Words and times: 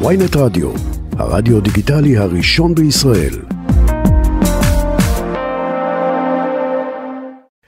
ויינט 0.00 0.36
רדיו, 0.36 0.70
הרדיו 1.18 1.60
דיגיטלי 1.60 2.16
הראשון 2.16 2.74
בישראל. 2.74 3.34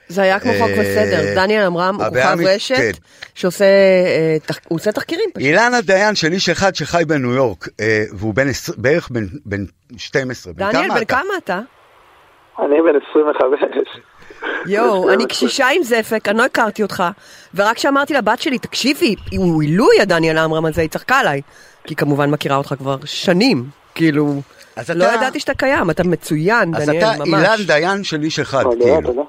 זה 0.09 0.23
היה 0.23 0.41
כמו 0.41 0.53
חוק 0.53 0.69
אה, 0.69 0.81
וסדר, 0.81 1.35
דניאל 1.35 1.67
עמרם 1.67 1.95
הוא 1.95 2.05
כוכב 2.05 2.35
מ- 2.41 2.47
רשת, 2.47 2.75
כן. 2.77 2.91
שעושה 3.35 3.65
אה, 3.65 4.37
הוא 4.69 4.77
עושה 4.77 4.93
תחקירים 4.93 5.31
פשוט. 5.35 5.47
אילנה 5.49 5.81
דיין 5.81 6.15
של 6.15 6.33
איש 6.33 6.49
אחד 6.49 6.75
שחי 6.75 7.03
בניו 7.07 7.31
יורק, 7.35 7.69
אה, 7.81 8.05
והוא 8.13 8.35
בן 8.35 8.47
בערך 8.77 9.09
בן- 9.11 9.27
בן 9.47 9.65
12. 9.97 10.53
בן 10.53 10.59
דניאל, 10.73 10.85
כמה 10.89 10.95
בן 10.95 11.03
אתה? 11.03 11.15
כמה 11.17 11.35
אתה? 11.45 11.61
אני 12.59 12.77
בן 12.83 12.99
25. 13.11 13.89
יואו, 14.67 15.11
אני 15.13 15.27
קשישה 15.27 15.69
עם 15.69 15.83
זפק, 15.83 16.29
אני 16.29 16.39
לא 16.39 16.45
הכרתי 16.45 16.83
אותך, 16.83 17.03
ורק 17.55 17.77
כשאמרתי 17.77 18.15
לבת 18.15 18.39
שלי, 18.43 18.59
תקשיבי, 18.59 19.15
הוא 19.37 19.63
עילוי 19.63 20.01
הדניאל 20.01 20.39
עמרם 20.39 20.65
הזה, 20.67 20.81
היא 20.81 20.91
צחקה 20.91 21.19
עליי, 21.21 21.41
כי 21.85 21.97
כמובן 21.97 22.31
מכירה 22.31 22.57
אותך 22.57 22.75
כבר 22.79 22.97
שנים, 23.05 23.65
כאילו, 23.95 24.27
אז 24.77 24.91
לא 24.91 25.05
אתה- 25.05 25.15
ידעתי 25.15 25.41
שאתה 25.41 25.55
קיים, 25.55 25.91
אתה 25.91 26.05
מצוין, 26.05 26.75
אז 26.77 26.87
דניאל, 26.87 27.05
אתה 27.05 27.25
אילן 27.25 27.31
ממש. 27.31 27.61
דיין 27.67 28.05
של 28.05 28.23
איש 28.23 28.39
אחד, 28.39 28.65
כאילו. 28.81 29.27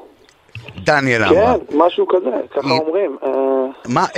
דניאל 0.78 1.24
עמרם. 1.24 1.58
כן, 1.70 1.78
משהו 1.78 2.08
כזה, 2.08 2.30
ככה 2.56 2.70
אומרים. 2.70 3.18
אה, 3.24 3.30
מה, 3.88 4.06
סוג 4.06 4.18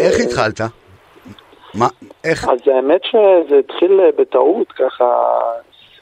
איך 0.00 0.20
אה, 0.20 0.24
התחלת? 0.24 0.60
מה, 1.74 1.88
איך? 2.24 2.44
אז 2.48 2.58
האמת 2.76 3.00
שזה 3.04 3.56
התחיל 3.64 4.00
אה, 4.00 4.22
בטעות, 4.22 4.72
ככה 4.72 5.04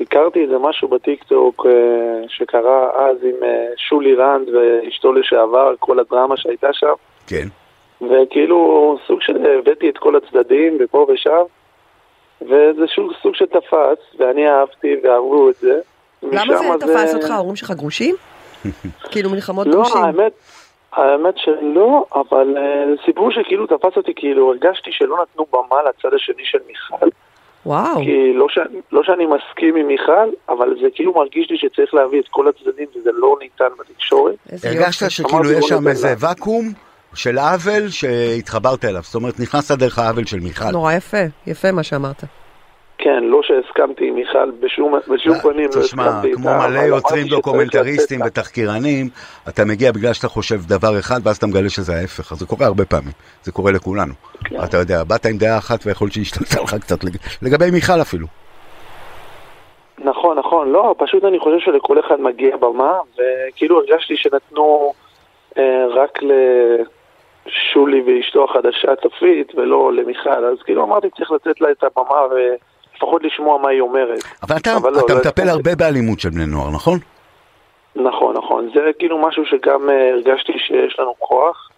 סיקרתי 0.00 0.42
איזה 0.42 0.58
משהו 0.58 0.88
בטיקטוק 0.88 1.66
אה, 1.66 2.28
שקרה 2.28 2.90
אז 2.94 3.16
עם 3.22 3.44
אה, 3.44 3.66
שולי 3.76 4.14
רנד 4.14 4.48
ואשתו 4.48 5.12
לשעבר, 5.12 5.74
כל 5.78 5.98
הדרמה 5.98 6.36
שהייתה 6.36 6.68
שם, 6.72 6.92
כן. 7.26 7.46
וכאילו 8.00 8.98
סוג 9.06 9.22
של 9.22 9.36
הבאתי 9.58 9.88
את 9.88 9.98
כל 9.98 10.16
הצדדים 10.16 10.78
ופה 10.80 11.06
ושם, 11.08 11.42
וזה 12.40 12.86
שוב 12.94 13.12
סוג 13.22 13.34
שתפס, 13.34 13.98
ואני 14.18 14.50
אהבתי 14.50 14.96
ואהבו 15.02 15.50
את 15.50 15.54
זה. 15.54 15.80
למה 16.22 16.56
זה 16.56 16.64
תפס 16.80 17.14
אותך, 17.14 17.30
ההורים 17.30 17.56
שלך 17.56 17.70
גרושים? 17.70 18.14
כאילו 19.10 19.30
מלחמות 19.30 19.66
לא, 19.66 19.72
גרושים. 19.72 20.02
האמת, 20.04 20.32
האמת 20.92 21.34
שלא, 21.38 22.04
אבל 22.14 22.56
אה, 22.56 22.84
זה 22.90 23.02
סיפור 23.04 23.30
שכאילו 23.30 23.66
תפס 23.66 23.96
אותי, 23.96 24.12
כאילו 24.16 24.50
הרגשתי 24.50 24.92
שלא 24.92 25.22
נתנו 25.22 25.46
במה 25.52 25.82
לצד 25.82 26.14
השני 26.14 26.44
של 26.44 26.58
מיכל. 26.68 27.06
וואו, 27.66 28.00
כי 28.04 28.32
לא, 28.34 28.46
ש... 28.48 28.58
לא 28.92 29.02
שאני 29.04 29.24
מסכים 29.26 29.76
עם 29.76 29.86
מיכל, 29.86 30.28
אבל 30.48 30.68
זה 30.82 30.88
כאילו 30.94 31.14
מרגיש 31.14 31.50
לי 31.50 31.58
שצריך 31.58 31.94
להביא 31.94 32.20
את 32.20 32.28
כל 32.30 32.48
הצדדים 32.48 32.86
וזה 32.96 33.10
לא 33.14 33.36
ניתן 33.40 33.64
בתקשורת. 33.80 34.34
הרגשת 34.64 35.10
שכאילו 35.10 35.52
יש 35.52 35.64
שם 35.64 35.88
איזה 35.88 36.08
לה. 36.08 36.14
ואקום 36.18 36.72
של 37.14 37.38
עוול 37.38 37.88
שהתחברת 37.88 38.84
אליו. 38.84 39.02
זאת 39.02 39.14
אומרת, 39.14 39.40
נכנסת 39.40 39.78
דרך 39.78 39.98
העוול 39.98 40.26
של 40.26 40.40
מיכל. 40.40 40.70
נורא 40.70 40.92
יפה, 40.92 41.24
יפה 41.46 41.72
מה 41.72 41.82
שאמרת. 41.82 42.24
כן, 43.02 43.24
לא 43.24 43.40
שהסכמתי 43.42 44.08
עם 44.08 44.14
מיכל 44.14 44.50
בשום, 44.60 44.94
בשום 45.08 45.34
פנים, 45.38 45.68
לא 45.76 45.82
תשמע, 45.82 46.04
הסכמתי 46.06 46.26
איתה. 46.26 46.38
כמו 46.40 46.50
אבל 46.50 46.70
מלא 46.70 46.78
יוצרים 46.80 47.26
דוקומנטריסטים. 47.26 48.20
ותחקירנים, 48.26 49.08
אתה 49.48 49.64
מגיע 49.64 49.92
בגלל 49.92 50.12
שאתה 50.12 50.28
חושב 50.28 50.60
דבר 50.68 50.98
אחד, 50.98 51.20
ואז 51.24 51.36
אתה 51.36 51.46
מגלה 51.46 51.68
שזה 51.68 51.92
ההפך. 51.96 52.34
זה 52.34 52.46
קורה 52.46 52.66
הרבה 52.66 52.84
פעמים, 52.84 53.12
זה 53.42 53.52
קורה 53.52 53.72
לכולנו. 53.72 54.12
כן. 54.44 54.64
אתה 54.64 54.76
יודע, 54.76 55.04
באת 55.04 55.26
עם 55.26 55.36
דעה 55.38 55.58
אחת 55.58 55.86
ויכול 55.86 56.04
להיות 56.06 56.14
שהשתלטה 56.14 56.62
לך 56.62 56.74
קצת, 56.74 57.04
לג- 57.04 57.16
לגבי 57.42 57.70
מיכל 57.70 58.00
אפילו. 58.00 58.26
נכון, 59.98 60.38
נכון, 60.38 60.72
לא, 60.72 60.94
פשוט 60.98 61.24
אני 61.24 61.38
חושב 61.38 61.58
שלכל 61.58 62.00
אחד 62.00 62.20
מגיע 62.20 62.56
במה, 62.56 62.92
וכאילו 63.14 63.78
הרגשתי 63.80 64.16
שנתנו 64.16 64.92
אה, 65.58 65.86
רק 65.94 66.18
לשולי 67.46 68.02
ואשתו 68.06 68.44
החדשה 68.44 68.96
צפית, 68.96 69.52
ולא 69.54 69.92
למיכל, 69.92 70.44
אז 70.44 70.62
כאילו 70.64 70.84
אמרתי 70.84 71.08
צריך 71.16 71.30
לתת 71.30 71.60
לה 71.60 71.70
את 71.70 71.84
הבמה 71.84 72.20
ולפחות 73.02 73.24
לשמוע 73.24 73.58
מה 73.58 73.68
היא 73.68 73.80
אומרת. 73.80 74.20
אבל 74.42 74.56
אתה 74.56 74.76
אבל 74.76 74.92
לא, 74.92 74.98
אתה 74.98 75.12
לא 75.12 75.18
מטפל 75.18 75.28
הסכמתי. 75.28 75.50
הרבה 75.50 75.74
באלימות 75.74 76.20
של 76.20 76.30
בני 76.30 76.46
נוער, 76.46 76.70
נכון? 76.70 76.98
נכון, 77.96 78.36
נכון, 78.36 78.70
זה 78.74 78.90
כאילו 78.98 79.18
משהו 79.18 79.44
שגם 79.46 79.90
אה, 79.90 80.10
הרגשתי 80.10 80.52
שיש 80.58 80.98
לנו 80.98 81.14
כוח, 81.18 81.70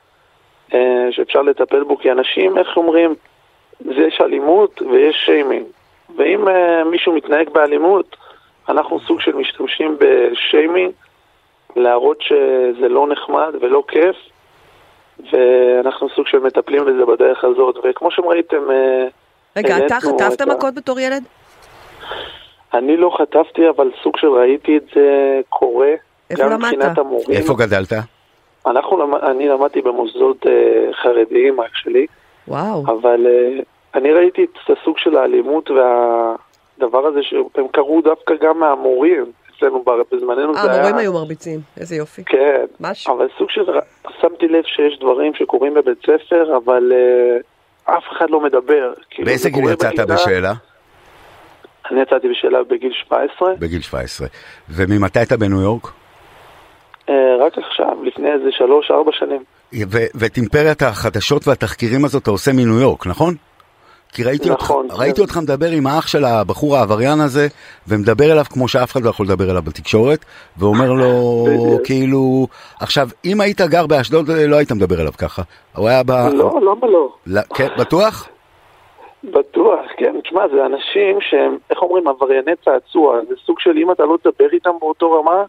אה, 0.74 1.08
שאפשר 1.10 1.42
לטפל 1.42 1.84
בו, 1.84 1.98
כי 1.98 2.12
אנשים, 2.12 2.58
איך 2.58 2.76
אומרים, 2.76 3.14
זה 3.80 4.02
יש 4.08 4.20
אלימות 4.20 4.82
ויש 4.82 5.16
שיימינג. 5.26 5.66
ואם 6.16 6.48
אה, 6.48 6.84
מישהו 6.84 7.12
מתנהג 7.12 7.50
באלימות, 7.50 8.16
אנחנו 8.68 9.00
סוג 9.00 9.20
של 9.20 9.34
משתמשים 9.34 9.96
בשיימינג, 9.98 10.92
להראות 11.76 12.22
שזה 12.22 12.88
לא 12.88 13.06
נחמד 13.08 13.54
ולא 13.60 13.82
כיף, 13.88 14.16
ואנחנו 15.32 16.08
סוג 16.08 16.26
של 16.26 16.38
מטפלים 16.38 16.84
בזה 16.84 17.06
בדרך 17.06 17.44
הזאת. 17.44 17.78
וכמו 17.84 18.10
שראיתם, 18.10 18.70
אה, 18.70 19.06
רגע, 19.56 19.86
אתה 19.86 20.00
חטפת 20.00 20.42
את 20.42 20.48
מכות 20.48 20.74
בתור 20.74 21.00
ילד? 21.00 21.22
אני 22.74 22.96
לא 22.96 23.16
חטפתי, 23.18 23.68
אבל 23.68 23.90
סוג 24.02 24.16
של 24.16 24.28
ראיתי 24.28 24.76
את 24.76 24.84
זה 24.94 25.40
קורה. 25.48 25.92
איפה 26.30 26.44
למדת? 26.44 26.98
המורים. 26.98 27.30
איפה 27.30 27.54
גדלת? 27.54 27.92
אנחנו, 28.66 29.16
אני 29.30 29.48
למדתי 29.48 29.82
במוסדות 29.82 30.46
אה, 30.46 30.92
חרדיים 30.92 31.60
אח 31.60 31.74
שלי, 31.74 32.06
וואו, 32.48 32.84
אבל 32.86 33.26
אה, 33.26 33.60
אני 33.94 34.12
ראיתי 34.12 34.44
את 34.44 34.78
הסוג 34.78 34.98
של 34.98 35.16
האלימות 35.16 35.70
והדבר 35.70 37.06
הזה 37.06 37.22
שהם 37.22 37.68
קרו 37.72 38.00
דווקא 38.00 38.34
גם 38.40 38.58
מהמורים. 38.58 39.32
אצלנו 39.56 39.82
ב- 39.82 40.14
בזמננו 40.14 40.48
אה, 40.56 40.62
זה 40.62 40.70
היה... 40.70 40.74
המורים 40.74 40.96
היו 40.96 41.12
מרביצים, 41.12 41.60
איזה 41.80 41.96
יופי. 41.96 42.24
כן, 42.24 42.64
משהו. 42.80 43.14
אבל 43.14 43.28
סוג 43.38 43.50
של... 43.50 43.64
שמתי 44.20 44.48
לב 44.48 44.64
שיש 44.64 44.98
דברים 44.98 45.34
שקורים 45.34 45.74
בבית 45.74 45.98
ספר, 46.02 46.56
אבל 46.56 46.92
אה, 46.94 47.38
אף 47.84 48.04
אחד 48.16 48.30
לא 48.30 48.40
מדבר. 48.40 48.92
כאילו, 49.10 49.26
באיזה 49.26 49.42
זה 49.42 49.50
גיל 49.50 49.70
יצאת 49.70 50.00
בשאלה? 50.00 50.52
אני 51.90 52.00
יצאתי 52.02 52.28
בשאלה 52.28 52.58
בגיל 52.70 52.92
17, 52.92 53.54
בגיל 53.58 53.80
17. 53.80 54.26
וממתי 54.68 55.22
אתה 55.22 55.36
בניו 55.36 55.60
יורק? 55.60 55.92
אה, 57.08 57.14
רק 57.46 57.58
עכשיו, 57.58 58.04
לפני 58.04 58.28
איזה 58.32 58.48
3-4 58.90 58.92
שנים. 59.12 59.44
ואת 60.14 60.36
אימפריית 60.36 60.82
החדשות 60.82 61.48
והתחקירים 61.48 62.04
הזאת 62.04 62.22
אתה 62.22 62.30
עושה 62.30 62.52
מניו 62.52 62.80
יורק, 62.80 63.06
נכון? 63.06 63.34
כי 64.12 64.24
ראיתי, 64.24 64.50
נכון, 64.50 64.84
אותך, 64.84 65.00
ראיתי 65.00 65.16
כן. 65.16 65.22
אותך 65.22 65.36
מדבר 65.36 65.70
עם 65.70 65.86
האח 65.86 66.06
של 66.06 66.24
הבחור 66.24 66.76
העבריין 66.76 67.20
הזה, 67.20 67.46
ומדבר 67.88 68.32
אליו 68.32 68.44
כמו 68.44 68.68
שאף 68.68 68.92
אחד 68.92 69.02
לא 69.02 69.10
יכול 69.10 69.26
לדבר 69.26 69.50
אליו 69.50 69.62
בתקשורת, 69.62 70.24
ואומר 70.58 70.92
לו. 70.92 71.44
כאילו, 71.84 72.46
עכשיו, 72.80 73.08
אם 73.24 73.40
היית 73.40 73.60
גר 73.60 73.86
באשדוד, 73.86 74.30
לא 74.30 74.56
היית 74.56 74.72
מדבר 74.72 75.00
אליו 75.00 75.12
ככה. 75.18 75.42
הוא 75.76 75.88
היה 75.88 76.02
ב... 76.02 76.10
לא, 76.10 76.60
למה 76.62 76.86
לא? 76.86 77.12
לא, 77.26 77.40
כן, 77.54 77.68
בטוח? 77.78 78.28
בטוח, 79.24 79.80
כן. 79.96 80.14
תשמע, 80.24 80.48
זה 80.54 80.66
אנשים 80.66 81.18
שהם, 81.20 81.56
איך 81.70 81.82
אומרים, 81.82 82.08
עברייני 82.08 82.52
צעצוע. 82.64 83.18
זה 83.28 83.34
סוג 83.46 83.60
של 83.60 83.70
אם 83.76 83.90
אתה 83.90 84.04
לא 84.04 84.18
תדבר 84.22 84.48
איתם 84.52 84.70
באותו 84.80 85.12
רמה, 85.12 85.44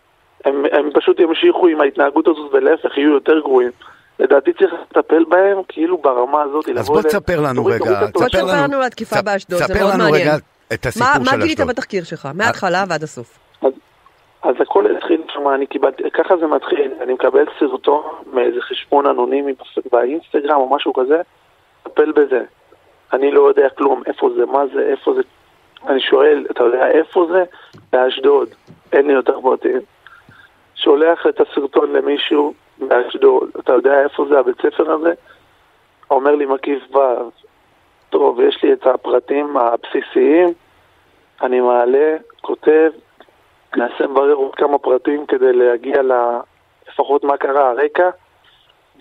הם, 0.45 0.63
הם 0.71 0.89
פשוט 0.93 1.19
ימשיכו 1.19 1.67
עם 1.67 1.81
ההתנהגות 1.81 2.27
הזאת 2.27 2.53
ולהפך, 2.53 2.97
יהיו 2.97 3.11
יותר 3.11 3.39
גרועים. 3.39 3.71
לדעתי 4.19 4.53
צריך 4.53 4.73
לטפל 4.73 5.23
בהם 5.29 5.57
כאילו 5.67 5.97
ברמה 5.97 6.41
הזאת. 6.41 6.69
אז 6.69 6.87
בוא 6.87 7.01
תספר 7.01 7.41
לנו 7.41 7.65
רגע, 7.65 7.85
בוא. 7.85 8.27
תספר 8.27 8.45
לנו 8.45 8.77
על 8.77 8.83
התקיפה 8.83 9.21
באשדוד, 9.21 9.59
זה 9.59 9.65
ספר 9.65 9.79
מאוד 9.79 9.93
לנו 9.93 10.03
מעניין. 10.03 10.27
רגע 10.27 10.37
את 10.73 10.85
הסיפור 10.85 11.07
מה 11.07 11.13
של 11.13 11.19
מה 11.19 11.25
אשדוד. 11.25 11.41
גילית 11.41 11.59
בתחקיר 11.59 12.03
שלך? 12.03 12.27
מההתחלה 12.33 12.83
ועד 12.89 13.03
הסוף. 13.03 13.39
אז 14.43 14.55
הכל 14.59 14.95
התחיל 14.97 15.21
שם, 15.33 15.47
אני 15.55 15.67
קיבלתי, 15.67 16.03
ככה 16.13 16.37
זה 16.37 16.47
מתחיל, 16.47 16.91
אני 17.01 17.13
מקבל 17.13 17.45
סרטון 17.59 18.03
מאיזה 18.33 18.61
חשבון 18.61 19.05
אנונימי 19.05 19.53
באינסטגרם 19.91 20.57
או 20.57 20.69
משהו 20.69 20.93
כזה, 20.93 21.21
טפל 21.83 22.11
בזה. 22.11 22.41
אני 23.13 23.31
לא 23.31 23.47
יודע 23.47 23.69
כלום, 23.77 24.03
איפה 24.05 24.29
זה, 24.37 24.45
מה 24.45 24.63
זה, 24.73 24.81
איפה 24.91 25.13
זה. 25.13 25.21
אני 25.87 26.01
שואל, 26.01 26.45
אתה 26.51 26.63
יודע 26.63 26.87
איפה 26.87 27.27
זה? 27.31 27.43
באשדוד, 27.91 28.49
אין 28.93 29.07
לי 29.07 29.13
יותר 29.13 29.41
פרטים. 29.41 29.79
שולח 30.75 31.27
את 31.29 31.41
הסרטון 31.41 31.93
למישהו 31.93 32.53
באשדוד, 32.87 33.49
אתה 33.59 33.73
יודע 33.73 34.03
איפה 34.03 34.25
זה 34.29 34.39
הבית 34.39 34.57
ספר 34.61 34.91
הזה? 34.91 35.13
אומר 36.11 36.35
לי 36.35 36.45
מקיף 36.45 36.95
ו', 36.95 36.99
טוב, 38.09 38.39
יש 38.39 38.63
לי 38.63 38.73
את 38.73 38.87
הפרטים 38.87 39.57
הבסיסיים, 39.57 40.53
אני 41.41 41.59
מעלה, 41.59 42.15
כותב, 42.41 42.91
ננסה 43.75 44.03
לברר 44.03 44.33
עוד 44.33 44.55
כמה 44.55 44.77
פרטים 44.77 45.25
כדי 45.25 45.53
להגיע 45.53 46.01
ל... 46.01 46.11
לפחות 46.89 47.23
מה 47.23 47.37
קרה, 47.37 47.69
הרקע, 47.69 48.09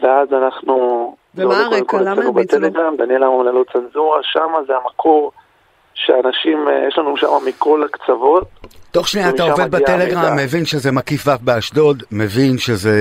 ואז 0.01 0.33
אנחנו... 0.33 1.17
ומה 1.35 1.55
הרקע? 1.61 2.01
למה 2.01 2.23
לו? 2.23 2.33
בטלגרם, 2.33 2.97
דניאל 2.97 3.25
אמר 3.25 3.43
ללא 3.43 3.65
צנזורה, 3.73 4.19
שם 4.23 4.53
זה 4.67 4.73
המקור 4.77 5.33
שאנשים, 5.95 6.69
אה, 6.69 6.89
יש 6.89 6.99
לנו 6.99 7.17
שם 7.17 7.27
מכל 7.49 7.83
הקצוות. 7.85 8.45
תוך 8.91 9.09
שנייה 9.09 9.29
אתה 9.29 9.43
עובד 9.43 9.71
בטלגרם, 9.71 10.19
המידע. 10.19 10.45
מבין 10.45 10.65
שזה 10.65 10.93
מקיף 10.93 11.29
ו' 11.29 11.31
באשדוד, 11.41 12.03
מבין 12.13 12.59
שזה 12.59 12.97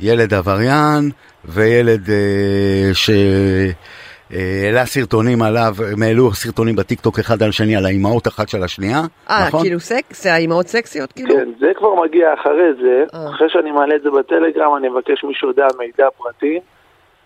ילד 0.00 0.34
עבריין, 0.34 1.10
וילד 1.44 2.10
אה, 2.10 2.90
שהעלה 2.94 4.86
סרטונים 4.86 5.42
עליו, 5.42 5.74
הם 5.92 6.02
העלו 6.02 6.32
סרטונים 6.32 6.76
בטיקטוק 6.76 7.18
אחד 7.18 7.42
על 7.42 7.48
השני, 7.48 7.76
על 7.76 7.86
האימהות 7.86 8.26
אחת 8.26 8.48
של 8.48 8.62
השנייה, 8.62 9.00
אה, 9.30 9.44
נכון? 9.48 9.62
כאילו 9.62 9.80
סקס? 9.80 10.22
זה 10.22 10.32
האימהות 10.32 10.66
סקסיות 10.66 11.12
כאילו? 11.12 11.34
כן, 11.34 11.48
זה 11.60 11.66
כבר 11.76 11.94
מגיע 12.04 12.34
אחרי 12.34 12.74
זה, 12.82 13.04
אה. 13.14 13.30
אחרי 13.30 13.48
שאני 13.50 13.70
מעלה 13.70 13.96
את 13.96 14.02
זה 14.02 14.10
בטלגרם, 14.10 14.76
אני 14.76 14.88
מבקש 14.88 15.24
מישהו 15.24 15.48
יודע 15.48 15.66
מידע 15.78 16.08
פרטי, 16.16 16.60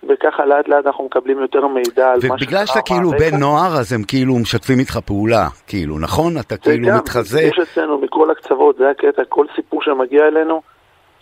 וככה 0.08 0.46
לאט 0.46 0.68
לאט 0.68 0.86
אנחנו 0.86 1.04
מקבלים 1.04 1.38
יותר 1.38 1.66
מידע 1.66 2.10
על 2.12 2.18
מה 2.28 2.34
ובגלל 2.34 2.66
שאתה 2.66 2.80
כאילו. 2.80 3.10
בן 3.10 3.36
נוער, 3.40 3.78
אז 3.80 3.92
הם 3.92 4.02
כאילו 4.08 4.34
משתפים 4.34 4.78
איתך 4.78 4.98
פעולה, 5.06 5.46
כאילו, 5.66 5.98
נכון? 5.98 6.32
אתה 6.40 6.56
כאילו 6.56 6.88
גם, 6.88 6.96
מתחזה. 6.96 7.40
יש 7.40 7.58
אצלנו 7.58 7.98
מכל 7.98 8.30
הקצוות, 8.30 8.76
זה 8.76 8.90
הקטע, 8.90 9.22
כל 9.28 9.46
סיפור 9.56 9.82
שמגיע 9.82 10.26
אלינו, 10.26 10.62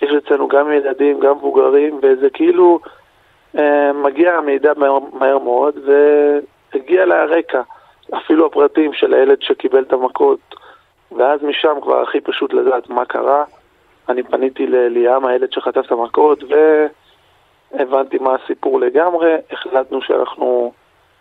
יש 0.03 0.11
אצלנו 0.25 0.49
גם 0.49 0.73
ילדים, 0.73 1.21
גם 1.21 1.37
מבוגרים, 1.37 2.01
וזה 2.03 2.31
כאילו 2.33 2.81
אה, 3.59 3.93
מגיע 3.93 4.33
המידע 4.33 4.73
מהר, 4.77 4.99
מהר 5.13 5.39
מאוד, 5.39 5.75
והגיע 5.87 7.07
לרקע, 7.07 7.61
אפילו 8.15 8.47
הפרטים 8.47 8.93
של 8.93 9.15
הילד 9.15 9.39
שקיבל 9.41 9.83
את 9.83 9.93
המכות, 9.93 10.55
ואז 11.19 11.43
משם 11.43 11.75
כבר 11.83 12.03
הכי 12.03 12.21
פשוט 12.21 12.53
לדעת 12.53 12.91
מה 12.91 13.05
קרה. 13.05 13.45
אני 14.09 14.23
פניתי 14.23 14.67
לליאם, 14.67 15.27
הילד 15.27 15.53
שחטף 15.53 15.87
את 15.87 15.93
המכות, 15.93 16.45
והבנתי 17.73 18.19
מה 18.19 18.31
הסיפור 18.45 18.81
לגמרי, 18.81 19.31
החלטנו 19.51 19.99
שאנחנו 20.03 20.73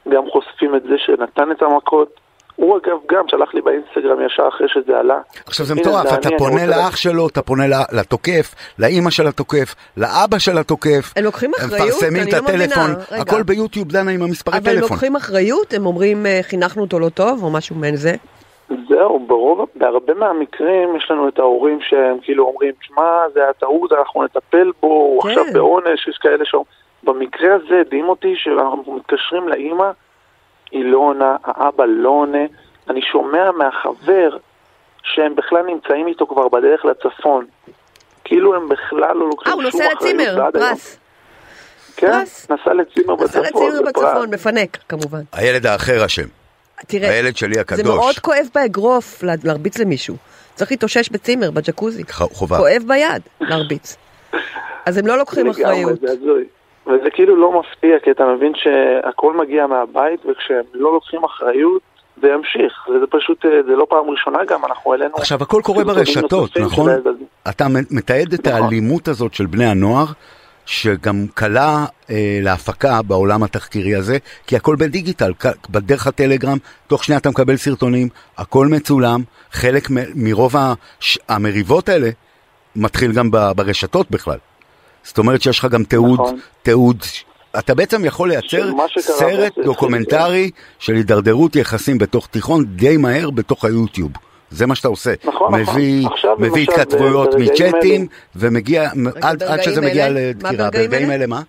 גם 0.10 0.24
חושפים 0.32 0.76
את 0.76 0.84
זה 0.84 0.96
שנתן 0.98 1.52
את 1.52 1.62
המכות. 1.62 2.10
הוא 2.56 2.78
אגב 2.78 2.98
גם 3.12 3.24
שלח 3.28 3.54
לי 3.54 3.62
באינסטגרם 3.62 4.26
ישר 4.26 4.48
אחרי 4.48 4.68
שזה 4.70 5.00
עלה. 5.00 5.18
עכשיו 5.46 5.66
זה 5.66 5.76
מטורף, 5.76 6.14
אתה 6.14 6.30
פונה 6.38 6.66
לאח 6.66 6.96
שלו, 6.96 7.28
אתה 7.28 7.42
פונה 7.42 7.68
ל- 7.68 7.98
לתוקף, 8.00 8.56
לאימא 8.80 9.10
של 9.10 9.28
התוקף, 9.28 9.76
לאבא 9.98 10.40
של 10.40 10.58
התוקף. 10.58 11.14
הם 11.16 11.24
לוקחים 11.24 11.52
אחריות? 11.58 11.74
הם 11.82 11.88
מפרסמים 11.88 12.28
את 12.28 12.34
לא 12.34 12.42
מבינה. 12.42 12.64
הטלפון, 12.64 12.96
רגע. 13.12 13.22
הכל 13.22 13.44
ביוטיוב 13.44 13.88
דנה 13.88 14.12
עם 14.12 14.22
המספרי 14.22 14.58
אבל 14.58 14.70
הם 14.70 14.76
טלפון. 14.76 14.90
לוקחים 14.92 15.16
אחריות? 15.16 15.74
הם 15.74 15.86
אומרים 15.86 16.26
אה, 16.26 16.40
חינכנו 16.44 16.82
אותו 16.84 17.00
לא 17.00 17.10
טוב, 17.10 17.44
או 17.44 17.50
משהו 17.52 17.76
מעין 17.76 17.96
זה? 17.96 18.16
זהו, 18.70 19.20
ברוב, 19.20 19.66
בהרבה 19.76 20.14
מהמקרים 20.14 20.96
יש 20.96 21.12
לנו 21.12 21.28
את 21.28 21.40
ההורים 21.40 21.80
שהם 21.82 22.18
כאילו 22.22 22.48
אומרים, 22.48 22.74
שמע, 22.82 23.30
זה 23.34 23.44
היה 23.44 23.54
טעות, 23.54 23.92
אנחנו 23.92 24.24
נטפל 24.24 24.72
בו, 24.82 24.88
הוא 24.88 25.24
כן. 25.24 25.30
עכשיו 25.30 25.44
בעונש, 25.54 26.08
יש 26.08 26.18
כאלה 26.18 26.46
שאומרים... 26.46 26.72
במקרה 27.06 27.56
הזה 27.56 27.82
הדהים 27.82 28.10
אותי 28.10 28.34
שאנחנו 28.36 28.94
מתקשרים 28.94 29.48
לאימא, 29.48 29.92
היא 30.72 30.86
לא 30.86 30.98
עונה, 30.98 31.36
האבא 31.44 31.86
לא 31.88 32.10
עונה. 32.10 32.46
אני 32.90 33.02
שומע 33.02 33.52
מהחבר 33.52 34.38
שהם 35.04 35.36
בכלל 35.36 35.64
נמצאים 35.66 36.08
איתו 36.08 36.28
כבר 36.28 36.48
בדרך 36.48 36.86
לצפון. 36.86 37.46
כאילו 38.24 38.56
הם 38.56 38.70
בכלל 38.70 39.18
לא 39.18 39.30
לוקחים 39.30 39.52
אה, 39.52 39.64
הוא 39.64 39.72
שום 39.72 39.82
נוסע 39.82 39.94
אחריות 39.94 40.18
לצימר. 40.18 40.52
פרס. 40.52 40.98
כן, 41.98 42.08
פרס. 42.08 42.52
נסע 42.52 42.74
לצימר 42.74 43.16
נסע 43.16 43.42
בצפון. 43.42 43.44
לצימר 43.44 43.90
בפרס. 43.90 44.04
בצפון, 44.04 44.34
מפנק, 44.34 44.78
כמובן. 44.90 45.22
הילד 45.34 45.66
האחר 45.66 46.06
אשם. 46.06 46.45
תראה, 46.88 47.10
הילד 47.10 47.38
שלי 47.38 47.54
זה 47.54 47.62
הקדוש. 47.62 47.86
מאוד 47.86 48.16
כואב 48.20 48.46
באגרוף 48.56 49.24
לה- 49.24 49.34
להרביץ 49.44 49.78
למישהו. 49.78 50.16
צריך 50.56 50.72
להתאושש 50.72 51.10
בצימר, 51.10 51.52
בג'קוזי. 51.52 52.04
חובה. 52.12 52.58
כואב 52.58 52.84
ביד 52.88 53.22
להרביץ. 53.42 53.98
אז 54.86 54.98
הם 54.98 55.08
לא 55.08 55.18
לוקחים 55.18 55.50
אחריות. 55.50 56.00
זה. 56.02 56.08
וזה 56.88 57.10
כאילו 57.14 57.36
לא 57.36 57.60
מפתיע, 57.60 58.00
כי 58.04 58.12
אתה 58.12 58.24
מבין 58.26 58.54
שהכל 58.56 59.38
מגיע 59.38 59.68
מהבית, 59.68 60.20
וכשהם 60.26 60.62
לא 60.74 60.94
לוקחים 60.94 61.24
אחריות, 61.24 61.82
זה 62.22 62.28
ימשיך. 62.28 62.88
וזה 62.90 63.06
פשוט, 63.10 63.46
אה, 63.46 63.50
זה 63.68 63.76
לא 63.76 63.86
פעם 63.90 64.10
ראשונה 64.10 64.40
גם, 64.48 64.66
אנחנו 64.66 64.92
העלינו... 64.94 65.16
עכשיו 65.16 65.42
הכל 65.44 65.62
קורה 65.64 65.84
סרטונים 65.84 66.06
ברשתות, 66.06 66.58
נכון? 66.58 66.90
אתה 67.50 67.66
מתעד 67.92 68.34
את 68.34 68.48
נכון. 68.48 68.64
האלימות 68.64 69.08
הזאת 69.08 69.34
של 69.34 69.46
בני 69.46 69.66
הנוער, 69.66 70.06
שגם 70.66 71.26
קלה 71.34 71.86
אה, 72.10 72.40
להפקה 72.42 73.02
בעולם 73.02 73.44
התחקירי 73.44 73.96
הזה, 73.96 74.18
כי 74.48 74.56
הכל 74.56 74.76
בדיגיטל, 74.76 75.34
בדרך 75.70 76.08
הטלגרם, 76.08 76.58
תוך 76.88 77.04
שנייה 77.04 77.20
אתה 77.20 77.30
מקבל 77.30 77.58
סרטונים, 77.58 78.08
הכל 78.38 78.68
מצולם, 78.68 79.24
חלק 79.52 79.90
מ- 79.92 79.96
מרוב 80.16 80.56
הש- 80.58 81.20
המריבות 81.30 81.90
האלה 81.90 82.10
מתחיל 82.76 83.12
גם 83.12 83.32
ב- 83.32 83.52
ברשתות 83.56 84.12
בכלל. 84.12 84.38
זאת 85.04 85.18
אומרת 85.18 85.42
שיש 85.42 85.60
לך 85.60 85.66
גם 85.66 85.84
תיעוד, 85.84 86.20
נכון. 86.20 86.40
תיעוד, 86.64 87.04
אתה 87.60 87.76
בעצם 87.76 88.06
יכול 88.06 88.30
לייצר 88.30 88.72
סרט 89.02 89.54
דוקומנטרי 89.66 90.50
של 90.80 90.94
הידרדרות 90.96 91.56
יחסים 91.56 91.98
בתוך 91.98 92.28
תיכון 92.28 92.66
די 92.66 92.98
מהר 92.98 93.30
בתוך 93.30 93.66
היוטיוב. 93.66 94.12
זה 94.50 94.68
מה 94.68 94.76
שאתה 94.76 94.88
עושה. 94.88 95.12
נכון, 95.26 95.34
נכון. 95.34 95.62
מביא, 95.62 96.08
עכשיו, 96.08 96.36
מביא 96.40 96.66
למשל, 96.68 96.82
התכתבויות 96.82 97.30
מצ'אטים, 97.40 98.08
ומגיע, 98.36 98.84
עד, 99.24 99.44
עד 99.44 99.62
שזה 99.62 99.82
מגיע? 99.82 100.10
לדקירה. 100.10 100.52
מה 100.64 100.72
ברגעים 100.72 101.12
אלה? 101.12 101.28
מה? 101.28 101.42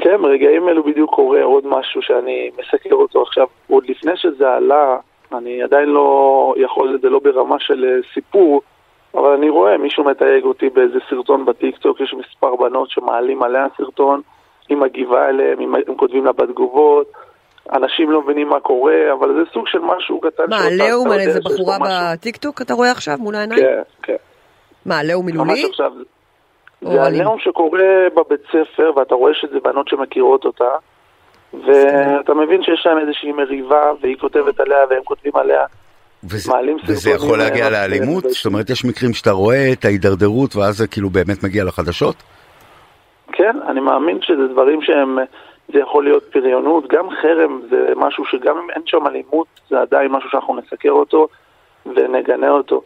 כן, 0.00 0.22
ברגעים 0.22 0.68
אלו 0.68 0.84
בדיוק 0.84 1.14
קורה 1.14 1.42
עוד 1.42 1.66
משהו 1.66 2.02
שאני 2.02 2.50
מסקר 2.58 2.94
אותו 2.94 3.22
עכשיו. 3.22 3.46
עוד 3.68 3.84
לפני 3.88 4.12
שזה 4.16 4.50
עלה, 4.50 4.96
אני 5.32 5.62
עדיין 5.62 5.88
לא 5.88 6.54
יכול, 6.56 6.98
זה 7.02 7.08
לא 7.08 7.18
ברמה 7.18 7.56
של 7.58 7.84
אה, 7.84 8.14
סיפור, 8.14 8.62
אבל 9.14 9.28
אני 9.28 9.48
רואה 9.48 9.78
מישהו 9.78 10.04
מתייג 10.04 10.44
אותי 10.44 10.68
באיזה 10.68 10.98
סרטון 11.10 11.44
בטיקטוק, 11.44 12.00
יש 12.00 12.14
מספר 12.14 12.56
בנות 12.56 12.90
שמעלים 12.90 13.42
עליה 13.42 13.66
סרטון, 13.76 14.20
היא 14.68 14.76
מגיבה 14.76 15.28
אליהם, 15.28 15.60
הם, 15.60 15.74
הם 15.88 15.94
כותבים 15.96 16.24
לה 16.24 16.32
בתגובות, 16.32 17.12
אנשים 17.72 18.10
לא 18.10 18.22
מבינים 18.22 18.48
מה 18.48 18.60
קורה, 18.60 19.12
אבל 19.12 19.34
זה 19.34 19.50
סוג 19.52 19.68
של 19.68 19.78
משהו 19.78 20.20
קטן 20.20 20.42
מה, 20.48 20.56
אתה 20.56 21.12
על 21.12 21.20
איזה 21.20 21.40
בחורה. 21.40 21.78
בטיקטוק 21.86 22.62
אתה 22.62 22.74
רואה 22.74 22.90
עכשיו 22.90 23.16
מול 23.18 23.34
העיניים? 23.34 23.60
כן, 23.60 23.82
כן. 24.02 24.16
מה, 24.86 25.02
לאום 25.02 25.26
ממש 25.26 25.32
מילולי? 25.32 25.64
עכשיו. 25.70 25.92
זה 26.82 27.06
אלים? 27.06 27.20
הלאום 27.20 27.38
שקורה 27.38 28.08
בבית 28.16 28.40
ספר, 28.48 28.92
ואתה 28.96 29.14
רואה 29.14 29.32
שזה 29.34 29.60
בנות 29.64 29.88
שמכירות 29.88 30.44
אותה, 30.44 30.70
ואתה 31.54 32.34
מבין 32.34 32.62
שיש 32.62 32.86
להם 32.86 32.98
איזושהי 32.98 33.32
מריבה, 33.32 33.92
והיא 34.00 34.16
כותבת 34.20 34.60
עליה 34.60 34.78
והם 34.90 35.02
כותבים 35.04 35.32
עליה. 35.36 35.64
וזה, 36.24 36.52
וזה 36.86 37.10
יכול 37.10 37.38
להגיע 37.38 37.70
לאלימות? 37.70 38.24
אה, 38.24 38.30
זאת 38.30 38.46
אומרת, 38.46 38.70
יש 38.70 38.84
מקרים 38.84 39.12
שאתה 39.14 39.30
רואה 39.30 39.72
את 39.72 39.84
ההידרדרות, 39.84 40.56
ואז 40.56 40.76
זה 40.76 40.86
כאילו 40.86 41.10
באמת 41.10 41.44
מגיע 41.44 41.64
לחדשות? 41.64 42.16
כן, 43.32 43.56
אני 43.68 43.80
מאמין 43.80 44.18
שזה 44.22 44.46
דברים 44.52 44.82
שהם, 44.82 45.18
זה 45.72 45.78
יכול 45.78 46.04
להיות 46.04 46.24
פריונות, 46.32 46.84
גם 46.88 47.06
חרם 47.22 47.60
זה 47.70 47.92
משהו 47.96 48.24
שגם 48.24 48.56
אם 48.58 48.70
אין 48.70 48.82
שם 48.86 49.06
אלימות, 49.06 49.46
זה 49.70 49.80
עדיין 49.80 50.12
משהו 50.12 50.30
שאנחנו 50.30 50.56
נסקר 50.56 50.90
אותו 50.90 51.28
ונגנה 51.86 52.50
אותו. 52.50 52.82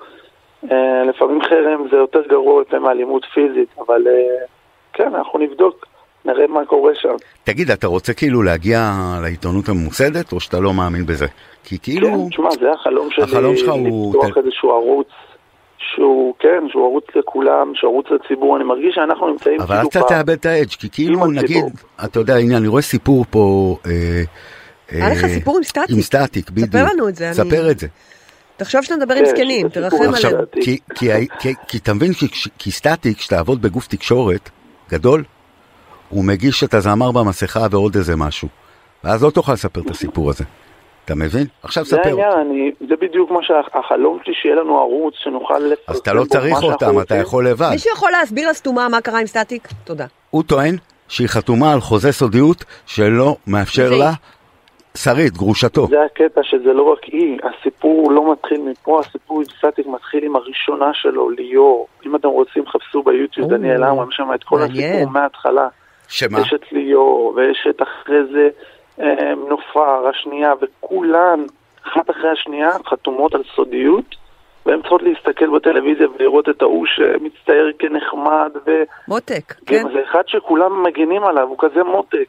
אה, 0.73 1.05
לפעמים 1.05 1.43
חרם 1.43 1.89
זה 1.91 1.97
יותר 1.97 2.21
גרוע 2.29 2.61
יותר 2.61 2.81
מאלימות 2.81 3.25
פיזית, 3.35 3.69
אבל 3.87 4.07
אה, 4.07 4.45
כן, 4.93 5.15
אנחנו 5.15 5.39
נבדוק, 5.39 5.87
נראה 6.25 6.47
מה 6.47 6.65
קורה 6.65 6.93
שם. 6.95 7.15
תגיד, 7.45 7.71
אתה 7.71 7.87
רוצה 7.87 8.15
כאילו 8.15 8.43
להגיע 8.43 8.79
לעיתונות 9.23 9.69
הממוסדת, 9.69 10.33
או 10.33 10.41
שאתה 10.41 10.61
לא 10.61 10.73
מאמין 10.73 11.07
בזה? 11.07 11.27
כי 11.65 11.79
כאילו... 11.83 12.09
כן, 12.09 12.29
תשמע, 12.31 12.51
זה 12.51 12.71
החלום 12.73 13.11
שלי, 13.11 13.25
החלום 13.25 13.57
שלך 13.57 13.69
הוא- 13.69 14.15
לפתוח 14.17 14.39
איזשהו 14.39 14.71
ערוץ 14.71 15.09
שהוא, 15.95 16.35
כן, 16.39 16.65
שהוא 16.69 16.85
ערוץ 16.85 17.05
לכולם, 17.15 17.73
שהוא 17.75 17.91
ערוץ 17.93 18.07
לציבור, 18.11 18.57
אני 18.57 18.65
מרגיש 18.65 18.95
שאנחנו 18.95 19.29
נמצאים 19.29 19.61
אבל 19.61 19.77
אל 19.77 19.81
כאילו 19.91 20.07
אתה 20.07 20.15
תאבד 20.15 20.31
את 20.31 20.47
האדג', 20.47 20.69
כי 20.69 20.89
כאילו, 20.91 21.31
נגיד. 21.31 21.65
אתה 22.05 22.19
יודע, 22.19 22.37
הנה, 22.37 22.57
אני 22.57 22.69
רואה 22.69 22.83
סיפור 22.83 23.25
פה... 23.31 23.77
אה, 23.87 24.23
היה 24.89 25.09
לך 25.09 25.25
אה, 25.25 25.29
סיפור 25.29 25.57
עם 25.57 25.63
סטטיק? 25.63 25.91
עם 25.91 26.01
סטטיק, 26.01 26.51
בדיוק. 26.51 26.75
לנו 26.75 27.09
את 27.09 27.17
זה, 27.17 27.27
אני- 27.27 27.35
ספר 27.35 27.71
את 27.71 27.79
זה. 27.79 27.87
תחשוב 28.57 28.83
שאתה 28.83 28.97
מדבר 28.97 29.15
עם 29.15 29.25
כן, 29.25 29.31
זקנים, 29.31 29.69
תרחם 29.69 29.97
עכשיו, 30.09 30.31
עליהם. 30.31 30.45
סטטיק. 30.47 30.83
כי, 31.69 31.79
אתה 31.79 31.95
מבין, 31.95 32.13
כי, 32.13 32.27
כי 32.59 32.71
סטטיק, 32.71 33.19
כשתעבוד 33.19 33.63
בגוף 33.63 33.87
תקשורת 33.87 34.51
גדול, 34.91 35.25
הוא 36.09 36.25
מגיש 36.25 36.65
את 36.65 36.75
הזמר 36.75 37.13
במסכה 37.13 37.67
ועוד 37.71 37.97
איזה 37.97 38.17
משהו. 38.17 38.49
ואז 39.05 39.23
לא 39.23 39.31
תוכל 39.31 39.53
לספר 39.53 39.81
את 39.81 39.91
הסיפור 39.91 40.31
הזה. 40.31 40.45
אתה 41.05 41.15
מבין? 41.15 41.47
עכשיו 41.63 41.85
זה 41.85 41.97
ספר. 41.97 42.09
העניין, 42.09 42.33
אני, 42.33 42.71
זה 42.89 42.95
בדיוק 43.01 43.31
מה 43.31 43.39
שהחלום 43.43 44.19
שלי, 44.25 44.35
שיהיה 44.35 44.55
לנו 44.55 44.79
ערוץ, 44.79 45.15
שנוכל 45.17 45.59
לפרסם 45.59 45.93
אז 45.93 45.99
אתה 45.99 46.13
לא 46.13 46.25
צריך 46.25 46.63
אותם, 46.63 47.01
אתה. 47.01 47.15
יכול 47.15 47.49
לבד. 47.49 47.69
מישהו 47.73 47.91
יכול 47.95 48.11
להסביר 48.11 48.51
לסתומה 48.51 48.89
מה 48.89 49.01
קרה 49.01 49.21
עם 49.21 49.27
סטטיק? 49.27 49.69
תודה. 49.85 50.07
הוא 50.31 50.43
טוען 50.43 50.77
שהיא 51.09 51.29
חתומה 51.29 51.73
על 51.73 51.81
חוזה 51.81 52.13
סודיות 52.13 52.65
שלא 52.87 53.37
מאפשר 53.47 53.91
לה, 53.91 54.11
שרית, 54.97 55.33
גרושתו. 55.33 55.87
זה 55.87 56.03
הקטע 56.03 56.41
שזה 56.43 56.73
לא 56.73 56.83
רק 56.83 57.05
היא, 57.05 57.39
הסיפור 57.43 58.13
לא 58.13 58.33
מתחיל 58.33 58.61
מפה, 58.61 59.01
הסיפור 59.01 59.39
עם 59.39 59.45
סטטיק 59.45 59.87
מתחיל 59.87 60.25
עם 60.25 60.37
הראשונה 60.37 60.91
שלו, 60.93 61.31
ליאור. 61.31 61.87
אם 62.07 62.17
אתם 62.17 62.29
רוצים, 62.29 62.67
חפשו 62.67 63.03
ביוטיוב, 63.03 63.49
דניאל 63.49 63.83
עמרם, 63.83 64.11
שם 64.11 64.29
את 64.35 64.45
כל. 64.45 64.63
הסיפור 64.63 65.11
מההתחלה. 65.11 65.69
שמה? 66.09 66.41
יש 66.41 66.53
את 66.55 66.73
ליאור, 66.73 67.35
ויש 67.37 67.67
את 67.71 67.83
אחרי 67.83 68.25
זה 68.33 68.49
נופר, 69.49 70.09
השנייה, 70.09 70.53
וכולן, 70.63 71.45
אחת 71.87 72.11
אחרי 72.11 72.31
השנייה, 72.31 72.71
חתומות 72.87 73.35
על 73.35 73.43
סודיות, 73.57 74.17
והן 74.67 74.81
צריכות 74.81 75.03
להסתכל 75.03 75.51
בטלוויזיה 75.57 76.07
ולראות 76.19 76.49
את 76.49 76.63
ההוא 76.63 76.87
שמצטייר 76.87 77.73
כנחמד, 77.79 78.51
ו... 78.67 78.71
מותק, 79.09 79.55
כן? 79.67 79.83
זה 79.93 80.03
אחד 80.11 80.23
שכולם 80.27 80.83
מגנים 80.83 81.25
עליו, 81.25 81.49
הוא 81.49 81.57
כזה 81.59 81.83
מותק. 81.83 82.27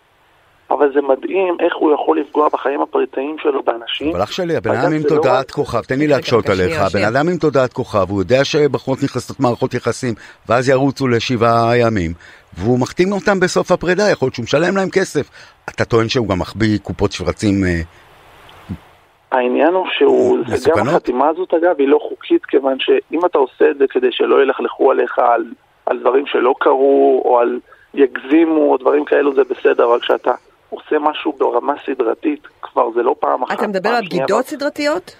אבל 0.71 0.93
זה 0.93 1.01
מדהים 1.01 1.57
איך 1.59 1.73
הוא 1.75 1.93
יכול 1.93 2.19
לפגוע 2.19 2.49
בחיים 2.53 2.81
הפרטיים 2.81 3.35
שלו 3.41 3.63
באנשים. 3.63 4.09
אבל 4.11 4.23
אח 4.23 4.31
שלי, 4.31 4.55
הבן 4.55 4.71
אדם 4.71 4.91
עם 4.93 5.01
לא 5.03 5.09
תודעת 5.09 5.45
רק- 5.49 5.51
כוכב, 5.51 5.81
תן 5.81 5.99
לי 5.99 6.07
להקשות 6.07 6.49
עליך, 6.49 6.81
הבן. 6.81 7.03
אדם 7.05 7.29
עם 7.29 7.37
תודעת 7.37 7.73
כוכב, 7.73 8.09
הוא 8.09 8.21
יודע 8.21 8.43
שבחורות 8.43 9.03
נכנסות 9.03 9.39
מערכות 9.39 9.73
יחסים, 9.73 10.13
ואז 10.49 10.69
ירוצו 10.69 11.07
לשבעה 11.07 11.77
ימים, 11.77 12.11
והוא 12.57 12.79
מחתים 12.79 13.11
אותם 13.11 13.39
בסוף 13.39 13.71
הפרידה, 13.71 14.09
יכול 14.11 14.25
להיות 14.25 14.35
שהוא 14.35 14.43
משלם 14.43 14.75
להם 14.77 14.89
כסף. 14.89 15.29
אתה 15.69 15.85
טוען 15.85 16.09
שהוא 16.09 16.27
גם 16.27 16.39
מחביא 16.39 16.77
קופות 16.79 17.11
שרצים, 17.11 17.63
אה, 17.63 17.81
העניין 19.31 19.73
הוא 19.73 19.85
שהוא, 19.97 20.37
זה 20.45 20.71
גם? 20.77 20.87
החתימה 20.89 21.29
הזאת 21.29 21.53
אגב 21.53 21.75
היא 21.79 21.87
לא 21.87 21.99
חוקית, 22.09 22.45
כיוון 22.45 22.77
שאם 22.79 23.25
אתה 23.25 23.37
עושה 23.37 23.69
את 23.71 23.77
זה 23.77 23.85
כדי 23.89 24.07
שלא 24.11 24.43
ילכלכו 24.43 24.91
עליך 24.91 25.19
על, 25.19 25.45
על 25.85 25.99
דברים 25.99 26.25
שלא 26.27 26.53
קרו, 26.59 27.21
או 27.25 27.39
על 27.39 27.59
יגזימו 27.93 28.71
או 28.71 28.77
דברים 28.77 29.05
כאלו 29.05 29.33
זה 29.33 29.41
בסדר, 29.49 29.85
אבל 29.85 29.99
כשאתה 29.99 30.31
עושה 30.73 30.99
משהו 30.99 31.33
ברמה 31.37 31.73
סדרתית, 31.85 32.47
כבר 32.61 32.91
זה 32.95 33.03
לא 33.03 33.15
פעם 33.19 33.43
אחת. 33.43 33.59
אתה 33.59 33.67
מדבר 33.67 33.89
על 33.89 34.05
בגידות 34.05 34.45
סדרתיות? 34.45 35.15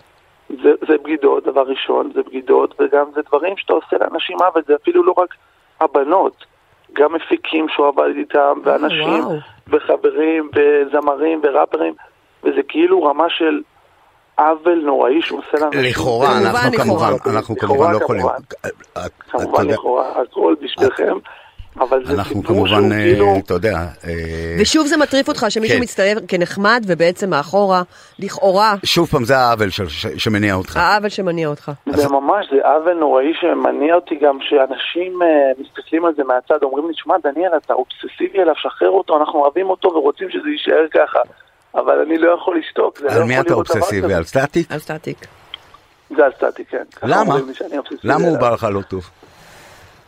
זה, 0.49 0.71
זה 0.87 0.97
בגידות, 1.03 1.43
דבר 1.43 1.61
ראשון, 1.61 2.11
זה 2.15 2.21
בגידות, 2.23 2.81
וגם 2.81 3.05
זה 3.15 3.21
דברים 3.27 3.57
שאתה 3.57 3.73
עושה 3.73 3.95
לאנשים 4.01 4.37
עוול, 4.41 4.63
זה 4.67 4.75
אפילו 4.75 5.03
לא 5.03 5.13
רק 5.17 5.35
הבנות, 5.81 6.45
גם 6.93 7.13
מפיקים 7.13 7.65
שהוא 7.69 7.87
עבד 7.87 8.15
איתם, 8.17 8.59
ואנשים, 8.63 9.23
וואו. 9.23 9.37
וחברים, 9.67 10.49
וזמרים, 10.55 11.41
וראפרים, 11.43 11.93
וזה 12.43 12.63
כאילו 12.67 13.03
רמה 13.03 13.29
של 13.29 13.61
עוול 14.37 14.81
נוראי 14.85 15.21
שהוא 15.21 15.39
עושה 15.39 15.65
לאנשים. 15.65 15.81
לכאורה, 15.83 16.37
אנחנו. 16.37 16.77
כמובן, 16.77 17.13
אנחנו 17.25 17.55
כמובן 17.55 17.91
לא 17.91 17.97
יכולים. 17.97 18.25
כמובן. 19.29 19.57
אה, 19.57 19.73
לכאורה, 19.73 20.21
הכל 20.21 20.55
בשבילכם, 20.61 21.17
אבל 21.79 22.05
זה 22.05 22.13
אנחנו 22.13 22.25
סיפור 22.41 22.43
כמובן, 22.55 22.69
שהוא 22.69 22.91
אה, 22.93 22.97
כאילו... 23.03 23.33
אתה 23.45 23.53
יודע, 23.53 23.77
אה, 24.07 24.55
ושוב 24.59 24.87
זה 24.87 24.97
מטריף 24.97 25.27
אותך 25.27 25.45
שמישהו 25.49 25.77
כן. 25.77 25.83
מצטלם 25.83 26.17
כנחמד 26.27 26.83
ובעצם 26.87 27.29
מאחורה, 27.29 27.81
לכאורה, 28.19 28.75
שוב 28.85 29.07
פעם 29.07 29.25
זה 29.25 29.37
העוול 29.37 29.69
של- 29.69 29.87
ש- 29.89 30.07
שמניע 30.17 30.53
אותך. 30.53 30.77
העוול 30.77 31.09
שמניע 31.09 31.47
אותך. 31.47 31.71
זה 31.89 32.07
ממש, 32.09 32.45
זה 32.51 32.67
עוול 32.67 32.93
נוראי 32.93 33.31
שמניע 33.41 33.95
אותי 33.95 34.15
גם 34.15 34.37
שאנשים 34.41 35.21
אה, 35.21 35.27
מסתכלים 35.57 36.05
על 36.05 36.11
זה 36.17 36.23
מהצד, 36.23 36.63
אומרים 36.63 36.87
לי, 36.87 36.93
שמע, 36.95 37.15
דניאל, 37.23 37.51
אתה 37.65 37.73
אובססיבי 37.73 38.41
אליו, 38.41 38.53
שחרר 38.57 38.89
אותו, 38.89 39.17
אנחנו 39.17 39.39
אוהבים 39.39 39.69
אותו 39.69 39.89
ורוצים 39.89 40.29
שזה 40.29 40.49
יישאר 40.49 40.85
ככה. 40.93 41.19
אבל 41.75 41.99
אני 42.07 42.17
לא 42.17 42.31
יכול 42.31 42.57
לשתוק, 42.59 42.97
זה 42.99 43.05
לא 43.05 43.09
על 43.11 43.15
יכול 43.15 43.27
מי 43.27 43.33
להיות 43.33 43.45
אתה 43.45 43.53
דבר 43.53 43.59
אובססיבי? 43.73 44.01
כזה. 44.07 44.17
על 44.17 44.23
סטטיק? 44.23 44.71
על 44.71 44.79
סטטיק. 44.79 45.17
זה 46.17 46.25
על 46.25 46.31
סטטיק, 46.37 46.65
כן. 46.65 46.83
למה? 47.03 47.33
אובססיבי 47.35 47.77
למה 48.03 48.27
הוא. 48.27 48.37
בא 48.37 48.49
לך 48.49 48.67
לא 48.71 48.81
טוב? 48.81 49.09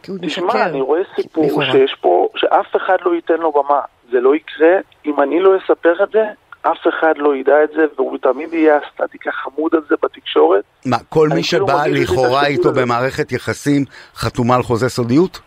כי 0.06 0.12
הוא 0.12 0.20
תשמע, 0.22 0.48
משקר. 0.48 0.66
אני 0.66 0.82
רואה 0.82 1.02
סיפור 1.16 1.46
לכאורה. 1.46 1.72
שיש 1.72 1.96
פה, 2.02 2.28
שאף 2.36 2.76
אחד 2.76 2.98
לא 3.06 3.16
ייתן 3.16 3.38
לו 3.38 3.52
במה. 3.52 3.82
זה 4.12 4.20
לא 4.20 4.36
יקרה, 4.36 4.74
אם 5.06 5.22
אני 5.22 5.40
לא 5.40 5.58
אספר 5.58 6.04
את 6.04 6.10
זה, 6.12 6.24
אף 6.62 6.88
אחד 6.90 7.14
לא 7.18 7.36
ידע 7.36 7.64
את 7.64 7.70
זה, 7.76 7.86
והוא 7.96 8.18
תמיד 8.18 8.54
יהיה 8.54 8.78
הסטטיק 8.78 9.28
החמוד 9.28 9.76
הזה 9.76 9.96
בתקשורת. 10.04 10.64
מה, 10.86 10.98
כל 11.10 11.28
מי 11.30 11.44
כאילו 11.44 11.68
שבא 11.68 11.86
לכאורה 11.88 12.46
איתו 12.46 12.70
הזה. 12.70 12.82
במערכת 12.82 13.32
יחסים 13.32 13.86
חתומה 14.16 14.56
על 14.56 14.64
חוזה 14.64 14.90
סודיות? 14.90 15.40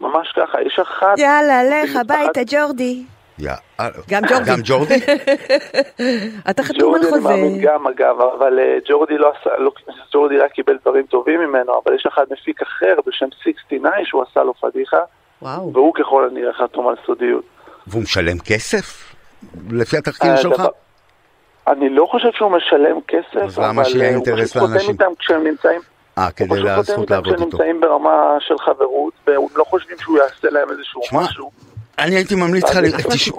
ממש 0.00 0.32
ככה, 0.36 0.62
יש 0.62 0.78
אחת... 0.78 1.18
יאללה, 1.18 1.62
לך 1.64 1.96
הביתה, 1.96 2.40
ג'ורדי. 2.46 3.04
יא, 3.40 3.52
גם 4.08 4.22
ג'ורדי. 4.28 4.50
גם 4.50 4.60
ג'ורדי? 4.64 4.94
אתה 6.50 6.62
חתום 6.62 6.94
על 6.94 7.00
ג'ורדי 7.00 7.06
אני 7.06 7.10
חוזה. 7.10 7.28
מאמין 7.28 7.60
גם 7.60 7.86
אגב, 7.86 8.20
אבל 8.20 8.58
אה, 8.58 8.78
ג'ורדי 8.88 9.18
לא 9.18 9.32
עשה, 9.40 9.50
לא, 9.58 9.72
ג'ורדי 10.12 10.38
רק 10.38 10.52
קיבל 10.52 10.76
דברים 10.82 11.06
טובים 11.06 11.40
ממנו, 11.40 11.80
אבל 11.84 11.94
יש 11.94 12.06
אחד 12.06 12.24
מפיק 12.30 12.62
אחר 12.62 12.94
בשם 13.06 13.26
69 13.42 13.90
שהוא 14.04 14.24
עשה 14.30 14.42
לו 14.42 14.54
פדיחה. 14.54 15.00
והוא 15.42 15.94
ככל 15.94 16.28
הנראה 16.30 16.52
חתום 16.52 16.88
על 16.88 16.94
סודיות. 17.06 17.44
והוא 17.86 18.02
משלם 18.02 18.38
כסף? 18.38 19.14
לפי 19.70 19.96
התחקיר 19.96 20.30
אה, 20.30 20.36
שלך? 20.36 20.62
אני 21.66 21.88
לא 21.88 22.06
חושב 22.10 22.28
שהוא 22.32 22.50
משלם 22.50 23.00
כסף, 23.08 23.36
אז 23.36 23.58
למה 23.58 23.70
אבל 23.70 23.84
שיהיה 23.84 24.04
אה, 24.04 24.14
הוא 24.16 24.26
אינטרס 24.26 24.50
פשוט 24.50 24.62
חותם 24.62 24.72
לאנשים? 24.72 24.90
איתם 24.90 25.10
כשהם 25.18 25.44
נמצאים, 25.44 25.80
אה, 26.18 26.24
הוא 26.24 26.30
כדי 26.36 26.48
פשוט 26.48 26.96
חותם 26.96 27.02
איתם 27.02 27.14
לעבוד 27.14 27.34
כשהם 27.34 27.46
איתו. 27.46 27.56
נמצאים 27.56 27.80
ברמה 27.80 28.36
של 28.40 28.58
חברות, 28.58 29.12
והם 29.26 29.42
לא 29.56 29.64
חושבים 29.64 29.96
שהוא 29.98 30.18
יעשה 30.18 30.50
להם 30.50 30.70
איזשהו 30.70 31.00
משהו. 31.12 31.50
אני 32.00 32.16
הייתי 32.16 32.34
ממליץ 32.34 32.64
לך. 32.64 32.78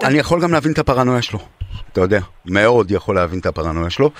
אני 0.04 0.18
יכול 0.18 0.42
גם 0.42 0.52
להבין 0.52 0.72
את 0.72 0.78
הפרנויה 0.78 1.22
שלו, 1.22 1.38
אתה 1.92 2.00
יודע, 2.00 2.20
מאוד 2.46 2.90
יכול 2.90 3.14
להבין 3.14 3.38
את 3.38 3.46
הפרנויה 3.46 3.90
שלו. 3.90 4.10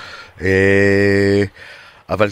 אה, 0.43 1.43
אבל 2.09 2.29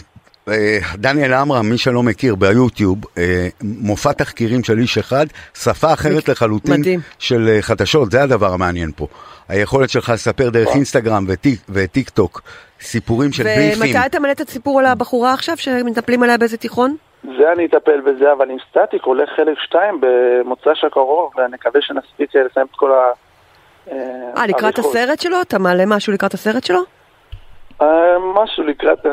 אה, 0.47 0.79
דניאל 0.95 1.33
עמרם, 1.33 1.69
מי 1.69 1.77
שלא 1.77 2.03
מכיר, 2.03 2.35
ביוטיוב, 2.35 2.97
אה, 3.17 3.47
מופע 3.61 4.11
תחקירים 4.11 4.63
של 4.63 4.79
איש 4.79 4.97
אחד, 4.97 5.25
שפה 5.61 5.93
אחרת 5.93 6.29
לחלוטין 6.29 6.79
מדהים. 6.79 6.99
של 7.19 7.57
חדשות, 7.61 8.11
זה 8.11 8.23
הדבר 8.23 8.53
המעניין 8.53 8.91
פה. 8.95 9.07
היכולת 9.49 9.89
שלך 9.89 10.09
לספר 10.09 10.49
דרך 10.49 10.67
אינסטגרם 10.75 11.25
וטיק- 11.27 11.61
וטיק 11.69 12.09
טוק 12.09 12.41
סיפורים 12.81 13.31
של 13.33 13.43
ביפים. 13.43 13.81
ומתי 13.81 14.05
אתה 14.05 14.19
מלא 14.19 14.31
את 14.31 14.49
הסיפור 14.49 14.79
על 14.79 14.85
הבחורה 14.85 15.33
עכשיו 15.33 15.57
שמטפלים 15.57 16.23
עליה 16.23 16.37
באיזה 16.37 16.57
תיכון? 16.57 16.95
זה 17.23 17.51
אני 17.51 17.65
אטפל 17.65 18.01
בזה, 18.01 18.31
אבל 18.31 18.49
עם 18.51 18.57
סטטיק 18.69 19.03
הולך 19.03 19.29
חלק 19.35 19.59
2 19.59 20.01
במוצ"ש 20.01 20.83
הקרוב, 20.83 21.31
ואני 21.37 21.53
מקווה 21.53 21.81
שנספיק 21.81 22.35
אה, 22.35 22.43
לסיים 22.43 22.65
את 22.71 22.75
כל 22.75 22.91
ה... 22.91 23.11
אה, 23.91 24.47
לקראת 24.47 24.63
העריכות. 24.63 24.79
הסרט 24.79 25.19
שלו? 25.19 25.41
אתה 25.41 25.59
מעלה 25.59 25.83
משהו 25.87 26.13
לקראת 26.13 26.33
הסרט 26.33 26.63
שלו? 26.63 26.79
אה, 27.81 27.87
משהו 28.43 28.63
לקראת, 28.63 29.05
אה, 29.05 29.11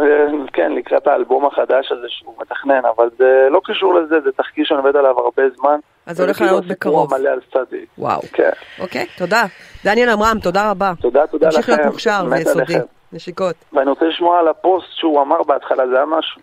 כן, 0.53 0.73
לקראת 0.73 1.07
האלבום 1.07 1.47
החדש 1.47 1.93
הזה 1.93 2.07
שהוא 2.09 2.35
מתכנן, 2.41 2.81
אבל 2.97 3.09
זה 3.19 3.49
לא 3.51 3.61
קשור 3.65 3.95
לזה, 3.95 4.21
זה 4.25 4.33
תחקיר 4.33 4.65
שאני 4.65 4.79
עובד 4.79 4.97
עליו 4.97 5.19
הרבה 5.19 5.43
זמן. 5.57 5.79
אז 6.07 6.17
זה 6.17 6.23
הולך 6.23 6.41
לעלות 6.41 6.67
בקרוב. 6.67 7.15
המלא 7.15 7.29
על 7.29 7.41
סטטיק. 7.49 7.89
וואו. 7.99 8.21
כן. 8.33 8.51
אוקיי, 8.81 9.07
תודה. 9.19 9.45
דניאל 9.85 10.09
עמרם, 10.09 10.39
תודה 10.43 10.71
רבה. 10.71 10.93
תודה, 11.01 11.27
תודה 11.27 11.47
תמשיך 11.47 11.69
לכם. 11.69 11.73
להיות 11.73 11.87
מוכשר 11.87 12.25
ויסודי. 12.31 12.75
נשיקות. 13.13 13.55
ואני 13.73 13.91
רוצה 13.91 14.05
לשמוע 14.05 14.39
על 14.39 14.49
הפוסט 14.49 14.87
שהוא 14.95 15.23
אמר 15.23 15.43
בהתחלה, 15.43 15.89
זה 15.89 15.97
היה 15.97 16.05
משהו. 16.07 16.41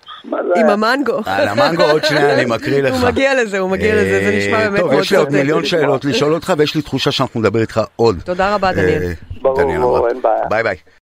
עם? 0.56 0.70
המנגו. 0.70 1.20
על 1.26 1.48
המנגו 1.48 1.84
עוד 1.84 2.04
שנייה 2.06 2.34
אני 2.34 2.46
מקריא 2.46 2.82
לך. 2.82 2.94
הוא 2.94 3.08
מגיע 3.08 3.44
לזה, 3.44 3.60
הוא 3.60 3.70
מגיע 3.70 3.96
לזה, 3.96 4.20
זה 4.24 4.38
נשמע 4.38 4.60
אה, 4.60 4.70
באמת 4.70 4.82
טוב, 4.82 4.92
מאוד 4.92 5.02
יש 5.04 5.12
לי 5.12 5.18
עוד. 5.18 5.32
מיליון 5.32 5.66
שאלות 5.66 6.06
לשאול 6.06 6.34
אותך, 6.34 6.54
ויש 6.58 6.76
לי 6.76 6.82
תחושה 6.82 7.12
שאנחנו 7.12 7.40
נדבר 7.40 7.60
איתך 7.60 7.82
עוד. 7.96 8.16
תודה 8.26 8.56
רבה, 8.56 8.74
דניאל. 8.74 9.02
אה, 9.04 9.14
ברור. 9.42 10.08
אין 10.08 10.22
בעיה. 10.22 10.46
ביי 10.50 10.64
ביי. 10.64 10.76